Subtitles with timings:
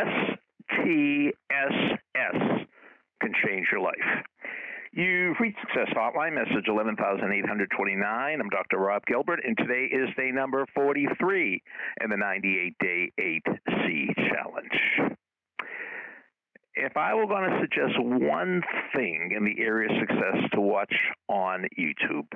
[0.00, 1.36] STSS
[3.20, 4.24] can change your life.
[4.92, 8.40] You've reached Success Hotline, message 11829.
[8.40, 8.78] I'm Dr.
[8.78, 11.62] Rob Gilbert, and today is day number 43
[12.02, 15.16] in the 98 day 8C challenge.
[16.74, 18.62] If I were going to suggest one
[18.94, 20.94] thing in the area of success to watch
[21.28, 22.26] on YouTube,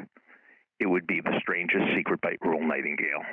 [0.80, 3.24] it would be The Strangest Secret by Earl Nightingale.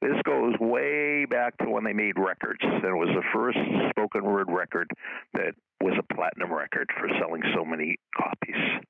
[0.00, 2.60] This goes way back to when they made records.
[2.62, 3.58] And it was the first
[3.90, 4.90] spoken word record
[5.34, 8.84] that was a platinum record for selling so many copies.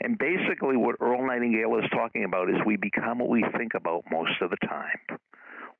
[0.00, 4.04] And basically, what Earl Nightingale is talking about is we become what we think about
[4.10, 5.18] most of the time.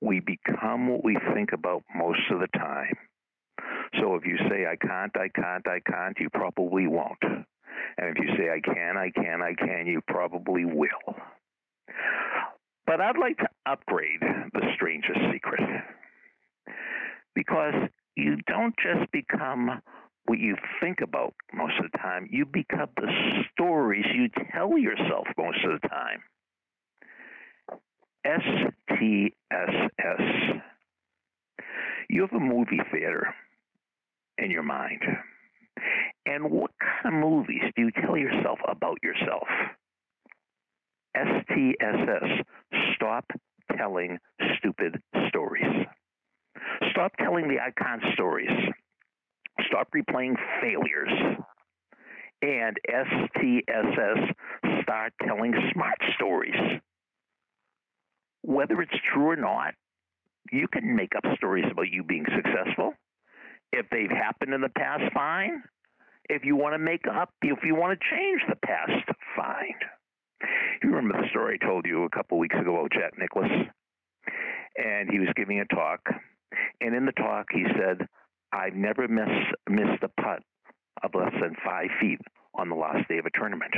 [0.00, 2.94] We become what we think about most of the time.
[4.00, 7.22] So if you say, I can't, I can't, I can't, you probably won't.
[7.22, 11.16] And if you say, I can, I can, I can, you probably will.
[12.86, 15.60] But I'd like to upgrade the strangest secret.
[17.34, 17.74] Because
[18.16, 19.82] you don't just become
[20.26, 23.10] what you think about most of the time, you become the
[23.52, 26.22] stories you tell yourself most of the time.
[28.26, 29.12] STSS.
[32.10, 33.34] You have a movie theater
[34.36, 35.02] in your mind.
[36.26, 39.48] And what kind of movies do you tell yourself about yourself?
[41.16, 42.44] STSS.
[42.94, 43.24] Stop
[43.76, 44.18] telling
[44.58, 45.86] stupid stories.
[46.90, 48.50] Stop telling the icon stories.
[49.66, 51.38] Stop replaying failures.
[52.40, 54.32] And STSS.
[54.82, 56.80] Start telling smart stories.
[58.42, 59.74] Whether it's true or not,
[60.52, 62.94] you can make up stories about you being successful.
[63.72, 65.62] If they've happened in the past, fine.
[66.30, 69.04] If you want to make up, if you want to change the past,
[69.36, 69.74] fine.
[70.82, 73.50] You remember the story I told you a couple weeks ago about Jack Nicklaus?
[74.76, 76.00] And he was giving a talk.
[76.80, 78.06] And in the talk, he said,
[78.52, 79.28] I've never miss,
[79.68, 80.42] missed a putt
[81.02, 82.20] of less than five feet
[82.54, 83.74] on the last day of a tournament.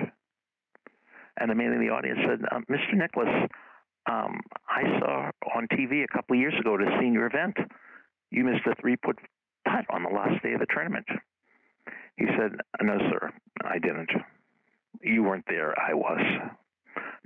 [1.39, 2.95] And the man in the audience said, uh, Mr.
[2.95, 3.49] Nicklaus,
[4.11, 7.57] um, I saw on TV a couple of years ago at a senior event,
[8.31, 9.19] you missed a three put
[9.67, 11.07] putt on the last day of the tournament.
[12.17, 12.53] He said,
[12.83, 13.33] No, sir,
[13.65, 14.11] I didn't.
[15.03, 16.21] You weren't there, I was.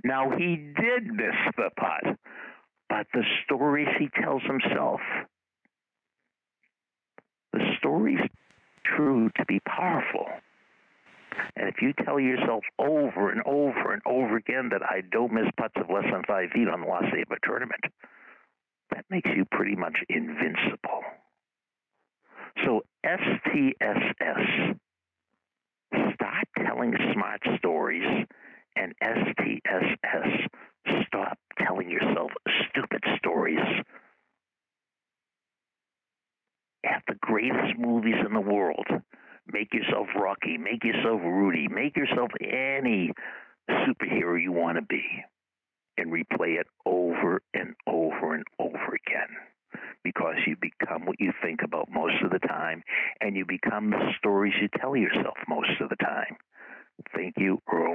[0.03, 2.17] Now, he did miss the putt,
[2.89, 4.99] but the stories he tells himself,
[7.53, 8.19] the stories
[8.85, 10.27] true to be powerful.
[11.55, 15.47] And if you tell yourself over and over and over again that I don't miss
[15.57, 17.81] putts of less than five feet on the last day of a tournament,
[18.91, 21.01] that makes you pretty much invincible.
[22.63, 24.77] So STSS,
[26.13, 27.54] stop telling smart stories, and
[29.05, 30.47] STSS,
[31.07, 32.31] stop telling yourself
[32.69, 33.59] stupid stories.
[36.83, 38.87] Have the greatest movies in the world.
[39.51, 43.11] Make yourself Rocky, make yourself Rudy, make yourself any
[43.69, 45.03] superhero you want to be,
[45.97, 49.29] and replay it over and over and over again
[50.03, 52.83] because you become what you think about most of the time
[53.21, 56.37] and you become the stories you tell yourself most of the time.
[57.13, 57.94] Thank you, Earl